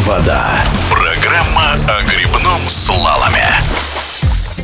Вода. 0.00 0.62
Программа 0.90 1.72
о 1.88 2.02
грибном 2.02 2.68
слаломе. 2.68 3.46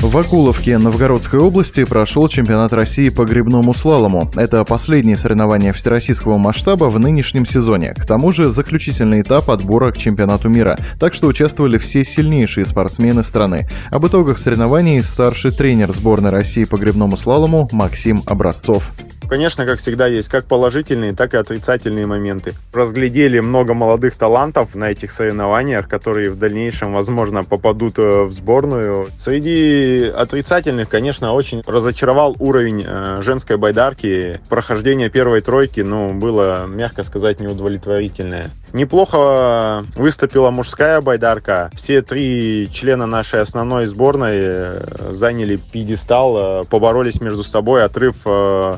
В 0.00 0.16
Акуловке 0.16 0.78
Новгородской 0.78 1.40
области 1.40 1.82
прошел 1.82 2.28
чемпионат 2.28 2.72
России 2.72 3.08
по 3.08 3.24
грибному 3.24 3.74
слалому. 3.74 4.30
Это 4.36 4.64
последнее 4.64 5.18
соревнование 5.18 5.72
всероссийского 5.72 6.38
масштаба 6.38 6.84
в 6.84 7.00
нынешнем 7.00 7.44
сезоне. 7.44 7.92
К 7.94 8.06
тому 8.06 8.30
же 8.30 8.50
заключительный 8.50 9.22
этап 9.22 9.50
отбора 9.50 9.90
к 9.90 9.96
чемпионату 9.96 10.48
мира. 10.48 10.78
Так 11.00 11.12
что 11.12 11.26
участвовали 11.26 11.78
все 11.78 12.04
сильнейшие 12.04 12.64
спортсмены 12.64 13.24
страны. 13.24 13.68
Об 13.90 14.06
итогах 14.06 14.38
соревнований 14.38 15.02
старший 15.02 15.50
тренер 15.50 15.92
сборной 15.92 16.30
России 16.30 16.62
по 16.62 16.76
грибному 16.76 17.16
слалому 17.16 17.68
Максим 17.72 18.22
Образцов. 18.26 18.92
Конечно, 19.28 19.66
как 19.66 19.78
всегда, 19.78 20.06
есть 20.06 20.28
как 20.28 20.46
положительные, 20.46 21.12
так 21.12 21.34
и 21.34 21.36
отрицательные 21.36 22.06
моменты. 22.06 22.54
Разглядели 22.72 23.40
много 23.40 23.74
молодых 23.74 24.14
талантов 24.14 24.74
на 24.74 24.90
этих 24.90 25.10
соревнованиях, 25.10 25.88
которые 25.88 26.30
в 26.30 26.38
дальнейшем, 26.38 26.94
возможно, 26.94 27.42
попадут 27.42 27.98
э, 27.98 28.22
в 28.24 28.32
сборную. 28.32 29.08
Среди 29.18 30.12
отрицательных, 30.14 30.88
конечно, 30.88 31.32
очень 31.32 31.62
разочаровал 31.66 32.36
уровень 32.38 32.84
э, 32.86 33.22
женской 33.22 33.56
байдарки. 33.56 34.40
Прохождение 34.48 35.10
первой 35.10 35.40
тройки, 35.40 35.80
ну, 35.80 36.14
было, 36.14 36.66
мягко 36.66 37.02
сказать, 37.02 37.40
неудовлетворительное. 37.40 38.50
Неплохо 38.76 39.86
выступила 39.96 40.50
мужская 40.50 41.00
байдарка. 41.00 41.70
Все 41.74 42.02
три 42.02 42.68
члена 42.70 43.06
нашей 43.06 43.40
основной 43.40 43.86
сборной 43.86 44.36
э, 44.36 44.80
заняли 45.12 45.56
пьедестал, 45.56 46.62
поборолись 46.66 47.22
между 47.22 47.42
собой. 47.42 47.82
Отрыв 47.82 48.16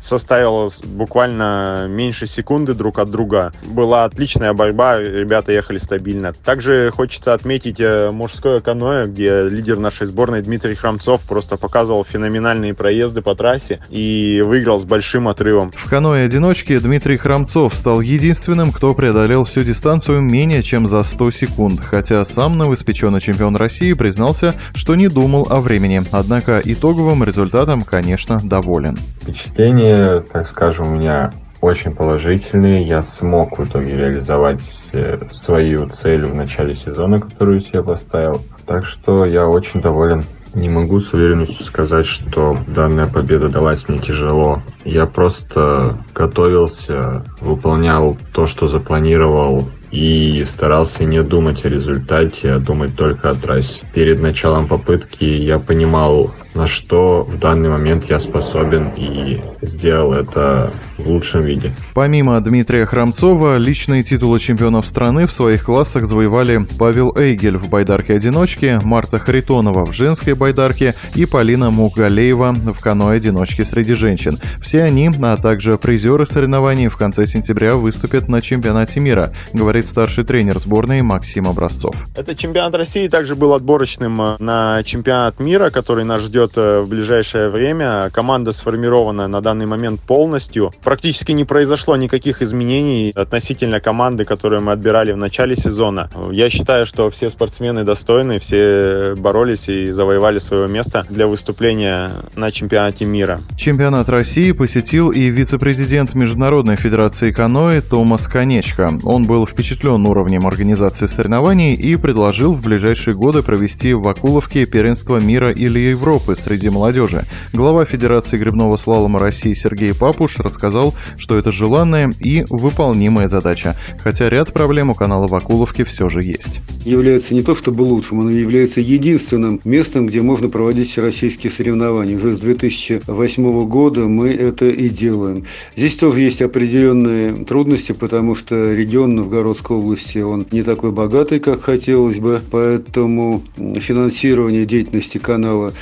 составил 0.00 0.22
составило 0.32 0.70
буквально 0.84 1.88
меньше 1.90 2.26
секунды 2.26 2.72
друг 2.72 2.98
от 2.98 3.10
друга. 3.10 3.52
Была 3.66 4.04
отличная 4.04 4.54
борьба, 4.54 4.98
ребята 4.98 5.52
ехали 5.52 5.76
стабильно. 5.76 6.32
Также 6.32 6.90
хочется 6.90 7.34
отметить 7.34 7.78
э, 7.78 8.10
мужское 8.10 8.60
каноэ, 8.60 9.08
где 9.08 9.46
лидер 9.50 9.78
нашей 9.78 10.06
сборной 10.06 10.40
Дмитрий 10.40 10.74
Храмцов 10.74 11.20
просто 11.28 11.58
показывал 11.58 12.02
феноменальные 12.02 12.72
проезды 12.72 13.20
по 13.20 13.34
трассе 13.34 13.78
и 13.90 14.42
выиграл 14.42 14.80
с 14.80 14.84
большим 14.84 15.28
отрывом. 15.28 15.70
В 15.76 15.90
каноэ-одиночке 15.90 16.80
Дмитрий 16.80 17.18
Храмцов 17.18 17.74
стал 17.74 18.00
единственным, 18.00 18.72
кто 18.72 18.94
преодолел 18.94 19.44
всю 19.44 19.60
дистанцию 19.64 19.81
менее 19.84 20.62
чем 20.62 20.86
за 20.86 21.02
100 21.02 21.30
секунд, 21.30 21.80
хотя 21.80 22.24
сам 22.24 22.56
новоиспеченный 22.58 23.20
чемпион 23.20 23.56
России 23.56 23.92
признался, 23.92 24.54
что 24.74 24.94
не 24.94 25.08
думал 25.08 25.46
о 25.50 25.60
времени, 25.60 26.02
однако 26.12 26.60
итоговым 26.64 27.24
результатом, 27.24 27.82
конечно, 27.82 28.40
доволен. 28.42 28.96
Впечатление 29.22 30.20
так 30.20 30.48
скажем, 30.48 30.86
у 30.88 30.96
меня 30.96 31.32
очень 31.60 31.94
положительные. 31.94 32.82
Я 32.82 33.02
смог 33.02 33.58
в 33.58 33.64
итоге 33.64 33.96
реализовать 33.96 34.60
э, 34.92 35.18
свою 35.30 35.88
цель 35.88 36.24
в 36.24 36.34
начале 36.34 36.74
сезона, 36.74 37.18
которую 37.20 37.60
себе 37.60 37.82
поставил. 37.82 38.42
Так 38.66 38.84
что 38.84 39.24
я 39.24 39.46
очень 39.46 39.80
доволен. 39.80 40.24
Не 40.54 40.68
могу 40.68 41.00
с 41.00 41.12
уверенностью 41.14 41.64
сказать, 41.64 42.06
что 42.06 42.58
данная 42.66 43.06
победа 43.06 43.48
далась 43.48 43.88
мне 43.88 43.98
тяжело. 43.98 44.62
Я 44.84 45.06
просто 45.06 45.96
готовился, 46.14 47.24
выполнял 47.40 48.18
то, 48.32 48.46
что 48.46 48.68
запланировал 48.68 49.68
и 49.90 50.46
старался 50.52 51.04
не 51.04 51.22
думать 51.22 51.64
о 51.64 51.68
результате, 51.68 52.52
а 52.52 52.58
думать 52.58 52.96
только 52.96 53.30
о 53.30 53.34
трассе. 53.34 53.80
Перед 53.94 54.20
началом 54.20 54.66
попытки 54.66 55.24
я 55.24 55.58
понимал, 55.58 56.32
на 56.54 56.66
что 56.66 57.22
в 57.22 57.38
данный 57.38 57.70
момент 57.70 58.04
я 58.08 58.20
способен 58.20 58.92
и 58.96 59.40
сделал 59.62 60.12
это 60.12 60.72
в 60.98 61.06
лучшем 61.08 61.42
виде. 61.42 61.74
Помимо 61.94 62.40
Дмитрия 62.40 62.86
Храмцова, 62.86 63.56
личные 63.56 64.02
титулы 64.02 64.38
чемпионов 64.38 64.86
страны 64.86 65.26
в 65.26 65.32
своих 65.32 65.64
классах 65.64 66.06
завоевали 66.06 66.66
Павел 66.78 67.14
Эйгель 67.16 67.56
в 67.56 67.68
байдарке-одиночке, 67.70 68.80
Марта 68.82 69.18
Харитонова 69.18 69.86
в 69.86 69.92
женской 69.92 70.34
байдарке 70.34 70.94
и 71.14 71.26
Полина 71.26 71.70
Мугалеева 71.70 72.52
в 72.52 72.80
каноэ-одиночке 72.80 73.64
среди 73.64 73.94
женщин. 73.94 74.38
Все 74.60 74.82
они, 74.82 75.10
а 75.22 75.36
также 75.36 75.78
призеры 75.78 76.26
соревнований 76.26 76.88
в 76.88 76.96
конце 76.96 77.26
сентября 77.26 77.76
выступят 77.76 78.28
на 78.28 78.42
чемпионате 78.42 79.00
мира, 79.00 79.32
говорит 79.52 79.86
старший 79.86 80.24
тренер 80.24 80.58
сборной 80.58 81.02
Максим 81.02 81.48
Образцов. 81.48 81.94
Этот 82.16 82.36
чемпионат 82.38 82.74
России 82.74 83.08
также 83.08 83.34
был 83.34 83.54
отборочным 83.54 84.20
э, 84.20 84.36
на 84.38 84.82
чемпионат 84.82 85.40
мира, 85.40 85.70
который 85.70 86.04
нас 86.04 86.22
ждет 86.22 86.41
ждет 86.42 86.52
э, 86.56 86.80
в 86.80 86.88
ближайшее 86.88 87.50
время. 87.50 88.10
Команда 88.12 88.52
сформирована 88.52 89.28
на 89.28 89.40
данный 89.40 89.66
момент 89.66 90.00
полностью. 90.00 90.72
Практически 90.82 91.32
не 91.32 91.44
произошло 91.44 91.96
никаких 91.96 92.42
изменений 92.42 93.12
относительно 93.14 93.80
команды, 93.80 94.24
которую 94.24 94.62
мы 94.62 94.72
отбирали 94.72 95.12
в 95.12 95.16
начале 95.16 95.56
сезона. 95.56 96.10
Я 96.30 96.50
считаю, 96.50 96.86
что 96.86 97.10
все 97.10 97.30
спортсмены 97.30 97.84
достойны, 97.84 98.38
все 98.38 99.14
боролись 99.16 99.68
и 99.68 99.92
завоевали 99.92 100.38
свое 100.38 100.68
место 100.68 101.04
для 101.08 101.26
выступления 101.26 102.10
на 102.36 102.50
чемпионате 102.50 103.04
мира. 103.04 103.40
Чемпионат 103.56 104.08
России 104.08 104.52
посетил 104.52 105.10
и 105.10 105.30
вице-президент 105.30 106.14
Международной 106.14 106.76
Федерации 106.76 107.32
каноэ 107.32 107.80
Томас 107.80 108.26
Конечко. 108.26 108.92
Он 109.04 109.24
был 109.24 109.46
впечатлен 109.46 110.06
уровнем 110.06 110.46
организации 110.46 111.06
соревнований 111.06 111.74
и 111.74 111.96
предложил 111.96 112.52
в 112.52 112.62
ближайшие 112.62 113.14
годы 113.14 113.42
провести 113.42 113.92
в 113.92 114.08
Акуловке 114.08 114.66
первенство 114.66 115.18
мира 115.18 115.50
или 115.50 115.78
Европы 115.78 116.31
Европы 116.32 116.36
среди 116.36 116.70
молодежи. 116.70 117.24
Глава 117.52 117.84
Федерации 117.84 118.36
грибного 118.36 118.76
слалома 118.76 119.18
России 119.18 119.52
Сергей 119.54 119.94
Папуш 119.94 120.38
рассказал, 120.38 120.94
что 121.16 121.36
это 121.36 121.52
желанная 121.52 122.12
и 122.20 122.44
выполнимая 122.50 123.28
задача, 123.28 123.76
хотя 124.02 124.28
ряд 124.28 124.52
проблем 124.52 124.90
у 124.90 124.94
канала 124.94 125.26
Вакуловки 125.26 125.84
все 125.84 126.08
же 126.08 126.22
есть. 126.22 126.60
Является 126.84 127.34
не 127.34 127.42
то 127.42 127.54
чтобы 127.54 127.82
лучшим, 127.82 128.20
он 128.20 128.30
является 128.30 128.80
единственным 128.80 129.60
местом, 129.64 130.06
где 130.06 130.20
можно 130.20 130.48
проводить 130.48 130.90
всероссийские 130.90 131.50
соревнования. 131.50 132.16
Уже 132.16 132.34
с 132.34 132.38
2008 132.38 133.68
года 133.68 134.00
мы 134.02 134.30
это 134.30 134.68
и 134.68 134.88
делаем. 134.88 135.44
Здесь 135.76 135.96
тоже 135.96 136.22
есть 136.22 136.42
определенные 136.42 137.44
трудности, 137.44 137.92
потому 137.92 138.34
что 138.34 138.74
регион 138.74 139.14
Новгородской 139.14 139.76
области, 139.76 140.18
он 140.18 140.46
не 140.50 140.62
такой 140.62 140.90
богатый, 140.90 141.38
как 141.38 141.62
хотелось 141.62 142.18
бы, 142.18 142.40
поэтому 142.50 143.42
финансирование 143.56 144.66
деятельности 144.66 145.18
канала 145.18 145.72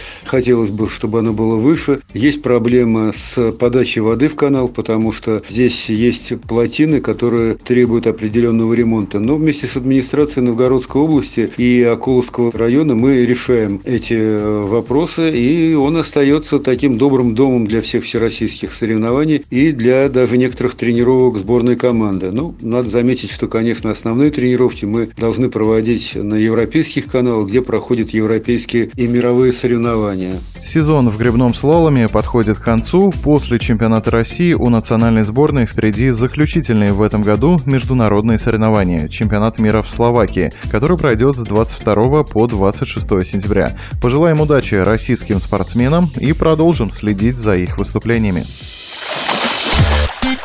хотелось 0.41 0.71
бы, 0.71 0.89
чтобы 0.89 1.19
оно 1.19 1.35
было 1.35 1.57
выше. 1.57 2.01
Есть 2.15 2.41
проблема 2.41 3.13
с 3.15 3.53
подачей 3.53 4.01
воды 4.01 4.29
в 4.29 4.37
канал, 4.37 4.69
потому 4.69 5.13
что 5.13 5.43
здесь 5.51 5.91
есть 5.91 6.41
плотины, 6.41 7.03
которые 7.03 7.57
требуют 7.57 8.07
определенного 8.07 8.73
ремонта. 8.73 9.21
Но 9.21 9.37
вместе 9.37 9.67
с 9.67 9.77
администрацией 9.77 10.47
Новгородской 10.47 11.03
области 11.03 11.51
и 11.59 11.83
Акуловского 11.83 12.53
района 12.53 12.95
мы 12.95 13.27
решаем 13.27 13.83
эти 13.85 14.15
э, 14.15 14.63
вопросы, 14.63 15.31
и 15.31 15.75
он 15.75 15.99
остается 15.99 16.59
таким 16.59 16.97
добрым 16.97 17.35
домом 17.35 17.67
для 17.67 17.83
всех 17.83 18.05
всероссийских 18.05 18.73
соревнований 18.73 19.45
и 19.51 19.73
для 19.73 20.09
даже 20.09 20.39
некоторых 20.39 20.75
тренировок 20.75 21.37
сборной 21.37 21.77
команды. 21.77 22.31
Ну, 22.31 22.55
надо 22.63 22.89
заметить, 22.89 23.31
что, 23.31 23.47
конечно, 23.47 23.91
основные 23.91 24.31
тренировки 24.31 24.87
мы 24.87 25.11
должны 25.19 25.51
проводить 25.51 26.15
на 26.15 26.37
европейских 26.37 27.09
каналах, 27.09 27.49
где 27.49 27.61
проходят 27.61 28.09
европейские 28.11 28.91
и 28.97 29.07
мировые 29.07 29.53
соревнования. 29.53 30.30
Сезон 30.65 31.09
в 31.09 31.19
грибном 31.19 31.55
слаломе 31.55 32.09
подходит 32.09 32.59
к 32.59 32.63
концу. 32.63 33.13
После 33.23 33.59
чемпионата 33.59 34.11
России 34.11 34.53
у 34.53 34.69
национальной 34.69 35.25
сборной 35.25 35.67
впереди 35.67 36.11
заключительные 36.11 36.93
в 36.93 37.03
этом 37.03 37.23
году 37.23 37.61
международные 37.67 38.39
соревнования– 38.39 39.09
чемпионат 39.11 39.59
мира 39.59 39.83
в 39.83 39.91
Словакии, 39.91 40.53
который 40.71 40.97
пройдет 40.97 41.37
с 41.37 41.43
22 41.45 42.25
по 42.25 42.47
26 42.47 43.07
сентября. 43.27 43.73
Пожелаем 44.01 44.41
удачи 44.41 44.75
российским 44.75 45.41
спортсменам 45.41 46.11
и 46.17 46.33
продолжим 46.33 46.91
следить 46.91 47.39
за 47.39 47.57
их 47.57 47.79
выступлениями. 47.79 48.45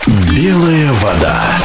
Белая 0.08 0.92
вода. 0.94 1.58